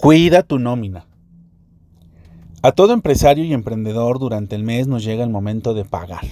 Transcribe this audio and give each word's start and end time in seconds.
Cuida 0.00 0.42
tu 0.42 0.58
nómina. 0.58 1.04
A 2.62 2.72
todo 2.72 2.94
empresario 2.94 3.44
y 3.44 3.52
emprendedor 3.52 4.18
durante 4.18 4.56
el 4.56 4.64
mes 4.64 4.86
nos 4.86 5.04
llega 5.04 5.24
el 5.24 5.28
momento 5.28 5.74
de 5.74 5.84
pagar. 5.84 6.24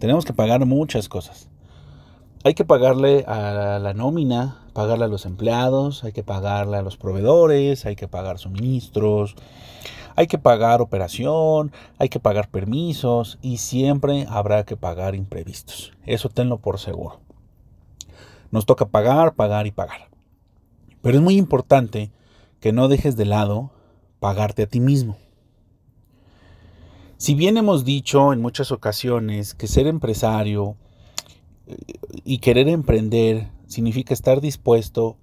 Tenemos 0.00 0.24
que 0.24 0.32
pagar 0.32 0.66
muchas 0.66 1.08
cosas. 1.08 1.48
Hay 2.42 2.54
que 2.54 2.64
pagarle 2.64 3.24
a 3.28 3.78
la 3.80 3.94
nómina, 3.94 4.66
pagarle 4.72 5.04
a 5.04 5.08
los 5.08 5.24
empleados, 5.24 6.02
hay 6.02 6.10
que 6.10 6.24
pagarle 6.24 6.76
a 6.76 6.82
los 6.82 6.96
proveedores, 6.96 7.86
hay 7.86 7.94
que 7.94 8.08
pagar 8.08 8.40
suministros, 8.40 9.36
hay 10.16 10.26
que 10.26 10.38
pagar 10.38 10.82
operación, 10.82 11.70
hay 11.98 12.08
que 12.08 12.18
pagar 12.18 12.48
permisos 12.48 13.38
y 13.40 13.58
siempre 13.58 14.26
habrá 14.28 14.64
que 14.64 14.76
pagar 14.76 15.14
imprevistos. 15.14 15.92
Eso 16.06 16.28
tenlo 16.28 16.58
por 16.58 16.80
seguro. 16.80 17.20
Nos 18.50 18.66
toca 18.66 18.86
pagar, 18.86 19.34
pagar 19.34 19.68
y 19.68 19.70
pagar. 19.70 20.08
Pero 21.02 21.18
es 21.18 21.22
muy 21.22 21.36
importante 21.36 22.10
que 22.64 22.72
no 22.72 22.88
dejes 22.88 23.14
de 23.14 23.26
lado 23.26 23.72
pagarte 24.20 24.62
a 24.62 24.66
ti 24.66 24.80
mismo. 24.80 25.18
Si 27.18 27.34
bien 27.34 27.58
hemos 27.58 27.84
dicho 27.84 28.32
en 28.32 28.40
muchas 28.40 28.72
ocasiones 28.72 29.52
que 29.52 29.66
ser 29.66 29.86
empresario 29.86 30.74
eh, 31.66 31.76
y 32.24 32.38
querer 32.38 32.68
emprender 32.68 33.50
significa 33.66 34.14
estar 34.14 34.40
dispuesto 34.40 35.18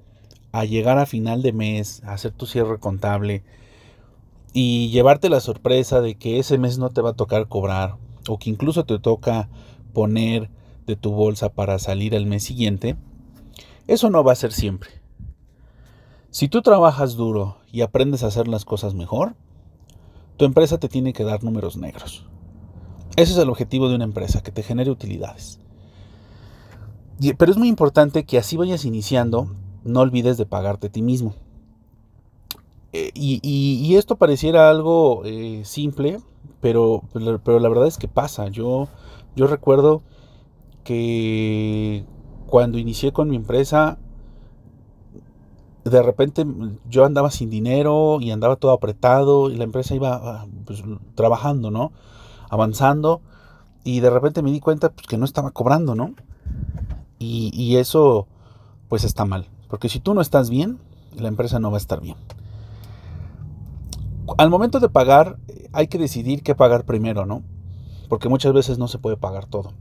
a 0.52 0.66
llegar 0.66 1.00
a 1.00 1.08
final 1.08 1.42
de 1.42 1.52
mes, 1.52 2.04
a 2.04 2.14
hacer 2.14 2.32
tu 2.32 2.46
cierre 2.46 2.78
contable 2.78 3.42
y 4.54 4.92
llevarte 4.92 5.28
la 5.28 5.40
sorpresa 5.40 6.00
de 6.00 6.20
que 6.20 6.38
ese 6.38 6.60
mes 6.60 6.78
no 6.78 6.92
te 6.92 7.02
va 7.02 7.10
a 7.10 7.16
tocar 7.16 7.48
cobrar 7.48 7.96
o 8.30 8.38
que 8.38 8.52
incluso 8.52 8.86
te 8.86 9.00
toca 9.00 9.50
poner 9.94 10.52
de 10.86 10.96
tu 10.96 11.10
bolsa 11.10 11.50
para 11.50 11.80
salir 11.80 12.14
el 12.14 12.28
mes 12.28 12.44
siguiente, 12.44 12.98
eso 13.88 14.12
no 14.12 14.24
va 14.24 14.34
a 14.34 14.36
ser 14.36 14.52
siempre. 14.52 15.01
Si 16.32 16.48
tú 16.48 16.62
trabajas 16.62 17.16
duro 17.16 17.58
y 17.74 17.82
aprendes 17.82 18.24
a 18.24 18.28
hacer 18.28 18.48
las 18.48 18.64
cosas 18.64 18.94
mejor, 18.96 19.36
tu 20.38 20.46
empresa 20.46 20.78
te 20.78 20.88
tiene 20.88 21.12
que 21.12 21.26
dar 21.26 21.44
números 21.44 21.76
negros. 21.76 22.26
Ese 23.18 23.34
es 23.34 23.38
el 23.38 23.50
objetivo 23.50 23.90
de 23.90 23.96
una 23.96 24.06
empresa, 24.06 24.42
que 24.42 24.54
te 24.54 24.64
genere 24.64 24.90
utilidades. 24.90 25.60
Pero 27.38 27.52
es 27.52 27.58
muy 27.58 27.68
importante 27.68 28.24
que 28.24 28.38
así 28.38 28.56
vayas 28.56 28.86
iniciando, 28.86 29.54
no 29.84 30.00
olvides 30.00 30.38
de 30.38 30.46
pagarte 30.46 30.88
a 30.88 30.92
ti 30.92 31.02
mismo. 31.02 31.36
Eh, 32.94 33.12
y, 33.14 33.94
esto 33.96 34.16
pareciera 34.16 34.70
algo 34.70 35.24
eh, 35.26 35.64
simple, 35.66 36.22
pero, 36.62 37.04
pero 37.44 37.60
la 37.60 37.68
verdad 37.68 37.88
es 37.88 37.98
que 37.98 38.08
pasa. 38.08 38.48
Yo, 38.48 38.88
yo 39.36 39.48
recuerdo 39.48 40.02
que 40.86 42.06
cuando 42.48 42.78
inicié 42.78 43.12
con 43.12 43.30
mi 43.30 43.36
empresa, 43.36 43.98
de 45.84 46.04
repente 46.04 46.46
yo 46.90 47.06
andaba 47.06 47.32
sin 47.32 47.50
dinero 47.50 48.20
y 48.22 48.32
andaba 48.32 48.56
todo 48.56 48.72
apretado 48.72 49.50
y 49.50 49.56
la 49.56 49.64
empresa 49.64 49.96
iba 49.96 50.14
ah, 50.14 50.48
pues, 50.66 50.84
trabajando, 51.16 51.72
¿no? 51.72 51.92
Avanzando 52.50 53.22
y 53.84 54.00
de 54.00 54.10
repente 54.10 54.44
me 54.44 54.52
di 54.52 54.60
cuenta 54.60 54.90
pues, 54.90 55.08
que 55.08 55.18
no 55.18 55.26
estaba 55.26 55.52
cobrando, 55.52 55.96
¿no? 55.96 56.14
Y, 57.18 57.52
y, 57.54 57.78
eso 57.78 58.28
pues 58.90 59.04
está 59.04 59.26
mal, 59.26 59.48
porque 59.70 59.90
si 59.90 60.00
tú 60.00 60.14
no 60.14 60.22
estás 60.22 60.50
bien, 60.50 60.80
la 61.16 61.28
empresa 61.28 61.60
no 61.60 61.70
va 61.70 61.78
a 61.78 61.80
estar 61.80 62.02
bien. 62.02 62.18
Al 64.38 64.50
momento 64.50 64.80
de 64.80 64.90
pagar 64.90 65.38
hay 65.72 65.88
que 65.88 65.98
decidir 65.98 66.44
qué 66.44 66.56
pagar 66.56 66.86
primero, 66.86 67.26
¿no? 67.26 67.44
Porque 68.10 68.30
muchas 68.30 68.54
veces 68.54 68.78
no 68.78 68.88
se 68.88 68.98
puede 68.98 69.18
pagar 69.18 69.46
todo. 69.46 69.72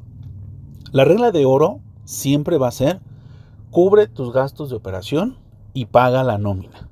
La 0.92 1.04
regla 1.04 1.30
de 1.30 1.44
oro 1.44 1.80
siempre 2.04 2.58
va 2.58 2.68
a 2.68 2.72
ser 2.72 3.00
cubre 3.70 4.06
tus 4.06 4.32
gastos 4.32 4.70
de 4.70 4.76
operación 4.76 5.36
y 5.72 5.86
paga 5.86 6.24
la 6.24 6.38
nómina. 6.38 6.88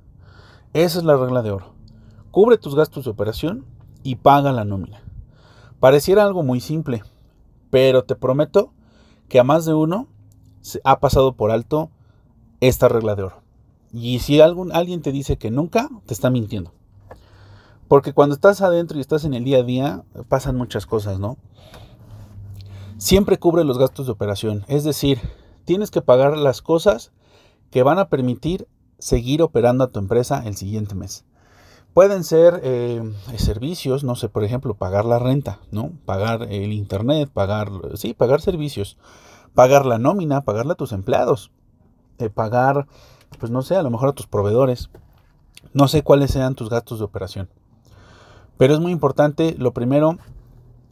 Esa 0.73 0.99
es 0.99 1.05
la 1.05 1.17
regla 1.17 1.43
de 1.43 1.51
oro. 1.51 1.75
Cubre 2.31 2.59
tus 2.59 2.75
gastos 2.75 3.05
de 3.05 3.11
operación 3.11 3.65
y 4.03 4.17
paga 4.17 4.53
la 4.53 4.65
nómina. 4.65 5.03
Pareciera 5.81 6.25
algo 6.25 6.43
muy 6.43 6.61
simple, 6.61 7.03
pero 7.71 8.05
te 8.05 8.17
prometo 8.17 8.73
que 9.29 9.39
a 9.39 9.45
más 9.45 9.65
de 9.65 9.75
uno 9.75 10.09
se 10.61 10.81
ha 10.85 11.01
pasado 11.01 11.33
por 11.35 11.51
alto 11.51 11.91
esta 12.61 12.89
regla 12.89 13.15
de 13.15 13.25
oro. 13.25 13.43
Y 13.93 14.19
si 14.19 14.41
algún, 14.41 14.73
alguien 14.73 15.03
te 15.03 15.13
dice 15.13 15.39
que 15.39 15.51
nunca, 15.51 15.89
te 16.07 16.15
está 16.15 16.31
mintiendo. 16.31 16.73
Porque 17.89 18.13
cuando 18.13 18.35
estás 18.35 18.61
adentro 18.61 18.99
y 18.99 19.01
estás 19.01 19.25
en 19.25 19.33
el 19.33 19.45
día 19.45 19.59
a 19.59 19.63
día, 19.63 20.05
pasan 20.29 20.57
muchas 20.57 20.85
cosas, 20.85 21.19
¿no? 21.19 21.39
Siempre 22.99 23.39
cubre 23.39 23.65
los 23.65 23.79
gastos 23.79 24.07
de 24.07 24.13
operación. 24.13 24.65
Es 24.69 24.85
decir, 24.85 25.21
tienes 25.65 25.91
que 25.91 26.03
pagar 26.03 26.37
las 26.37 26.61
cosas 26.61 27.13
que 27.71 27.83
van 27.83 27.99
a 27.99 28.09
permitir 28.09 28.67
seguir 28.99 29.43
operando 29.43 29.85
a 29.85 29.89
tu 29.89 29.99
empresa 29.99 30.43
el 30.47 30.57
siguiente 30.57 30.95
mes. 30.95 31.25
Pueden 31.95 32.23
ser 32.23 32.61
eh, 32.63 33.03
servicios, 33.37 34.05
no 34.05 34.15
sé, 34.15 34.29
por 34.29 34.45
ejemplo, 34.45 34.75
pagar 34.75 35.05
la 35.05 35.19
renta, 35.19 35.61
¿no? 35.73 35.93
Pagar 36.05 36.45
el 36.51 36.73
internet, 36.73 37.31
pagar, 37.33 37.71
sí, 37.95 38.15
pagar 38.15 38.41
servicios, 38.41 38.99
pagar 39.55 39.87
la 39.87 39.99
nómina, 39.99 40.43
pagarle 40.43 40.73
a 40.73 40.77
tus 40.77 40.93
empleados, 40.93 41.51
eh, 42.19 42.31
pagar, 42.31 42.87
pues 43.39 43.51
no 43.51 43.63
sé, 43.63 43.77
a 43.77 43.83
lo 43.83 43.91
mejor 43.91 44.11
a 44.11 44.13
tus 44.13 44.27
proveedores. 44.27 44.91
No 45.73 45.89
sé 45.89 46.03
cuáles 46.03 46.31
sean 46.31 46.55
tus 46.55 46.71
gastos 46.71 46.99
de 46.99 47.05
operación. 47.05 47.49
Pero 48.59 48.75
es 48.75 48.81
muy 48.81 48.93
importante, 48.93 49.55
lo 49.59 49.73
primero, 49.73 50.19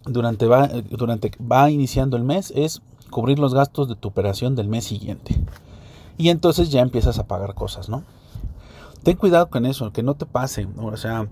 durante 0.05 0.47
va, 0.47 0.69
durante 0.91 1.31
va 1.41 1.71
iniciando 1.71 2.17
el 2.17 2.25
mes, 2.25 2.53
es 2.55 2.83
cubrir 3.11 3.39
los 3.39 3.55
gastos 3.55 3.89
de 3.89 3.97
tu 3.97 4.09
operación 4.09 4.57
del 4.57 4.69
mes 4.69 4.85
siguiente 4.85 5.41
y 6.17 6.31
entonces 6.31 6.71
ya 6.71 6.81
empiezas 6.81 7.19
a 7.19 7.27
pagar 7.27 7.55
cosas, 7.55 7.89
¿no? 7.89 8.03
Ten 9.03 9.17
cuidado 9.17 9.49
con 9.51 9.67
eso, 9.67 9.93
que 9.93 10.03
no 10.03 10.15
te 10.15 10.27
pase, 10.27 10.67
o 10.79 10.97
sea, 10.97 11.29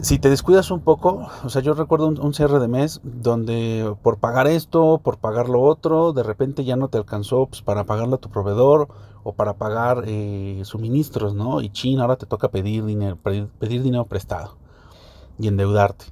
si 0.00 0.18
te 0.18 0.30
descuidas 0.30 0.70
un 0.70 0.80
poco, 0.80 1.28
o 1.42 1.48
sea, 1.48 1.60
yo 1.60 1.74
recuerdo 1.74 2.08
un, 2.08 2.34
cierre 2.34 2.60
de 2.60 2.68
mes 2.68 3.00
donde 3.02 3.94
por 4.02 4.18
pagar 4.18 4.46
esto, 4.46 5.00
por 5.02 5.18
pagar 5.18 5.48
lo 5.48 5.62
otro, 5.62 6.12
de 6.12 6.22
repente 6.22 6.64
ya 6.64 6.76
no 6.76 6.88
te 6.88 6.98
alcanzó 6.98 7.46
pues, 7.46 7.62
para 7.62 7.84
pagarle 7.84 8.14
a 8.14 8.18
tu 8.18 8.30
proveedor 8.30 8.88
o 9.24 9.32
para 9.32 9.54
pagar 9.54 10.04
eh, 10.06 10.60
suministros, 10.64 11.34
¿no? 11.34 11.60
Y 11.60 11.70
China 11.70 12.02
ahora 12.02 12.16
te 12.16 12.26
toca 12.26 12.48
pedir 12.48 12.84
dinero, 12.84 13.16
pedir 13.16 13.82
dinero 13.82 14.04
prestado 14.04 14.56
y 15.38 15.48
endeudarte. 15.48 16.04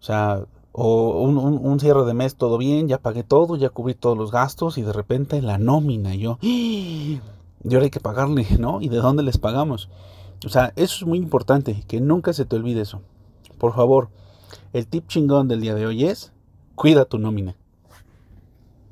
O 0.00 0.02
sea, 0.02 0.44
o 0.76 1.22
un, 1.22 1.78
cierre 1.78 2.04
de 2.04 2.14
mes 2.14 2.34
todo 2.34 2.58
bien, 2.58 2.88
ya 2.88 2.98
pagué 2.98 3.22
todo, 3.22 3.54
ya 3.54 3.70
cubrí 3.70 3.94
todos 3.94 4.18
los 4.18 4.32
gastos 4.32 4.76
y 4.76 4.82
de 4.82 4.92
repente 4.92 5.40
la 5.40 5.56
nómina, 5.56 6.16
yo, 6.16 6.38
y 6.42 7.20
ahora 7.72 7.84
hay 7.84 7.90
que 7.90 8.00
pagarle, 8.00 8.44
¿no? 8.58 8.80
¿Y 8.80 8.88
de 8.88 8.96
dónde 8.96 9.22
les 9.22 9.38
pagamos? 9.38 9.88
O 10.44 10.48
sea, 10.48 10.72
eso 10.74 10.96
es 10.96 11.06
muy 11.06 11.18
importante, 11.18 11.84
que 11.86 12.00
nunca 12.00 12.32
se 12.32 12.44
te 12.44 12.56
olvide 12.56 12.80
eso. 12.80 13.02
Por 13.56 13.72
favor, 13.72 14.08
el 14.72 14.88
tip 14.88 15.06
chingón 15.06 15.46
del 15.46 15.60
día 15.60 15.76
de 15.76 15.86
hoy 15.86 16.06
es, 16.06 16.32
cuida 16.74 17.04
tu 17.04 17.18
nómina. 17.18 17.54